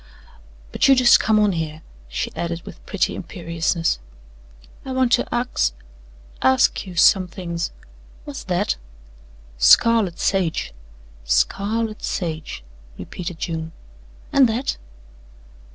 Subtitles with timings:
[0.71, 3.99] But you just come on here," she added with pretty imperiousness.
[4.83, 5.73] "I want to axe
[6.41, 7.69] ask you some things
[8.25, 8.77] what's that?"
[9.59, 10.73] "Scarlet sage."
[11.23, 12.63] "Scarlet sage,"
[12.97, 13.73] repeated June.
[14.33, 14.77] "An' that?"